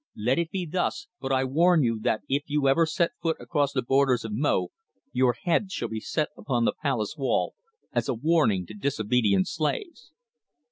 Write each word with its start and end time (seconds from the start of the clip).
Let 0.17 0.39
it 0.39 0.49
be 0.49 0.65
thus, 0.65 1.05
but 1.19 1.31
I 1.31 1.43
warn 1.43 1.83
you 1.83 1.99
that 1.99 2.21
if 2.27 2.41
you 2.47 2.67
ever 2.67 2.87
set 2.87 3.11
foot 3.21 3.37
across 3.39 3.71
the 3.71 3.83
borders 3.83 4.25
of 4.25 4.31
Mo, 4.33 4.69
your 5.11 5.33
head 5.43 5.71
shall 5.71 5.89
be 5.89 5.99
set 5.99 6.29
upon 6.35 6.65
the 6.65 6.73
palace 6.73 7.13
wall 7.19 7.53
as 7.93 8.09
a 8.09 8.15
warning 8.15 8.65
to 8.65 8.73
disobedient 8.73 9.47
slaves." 9.47 10.11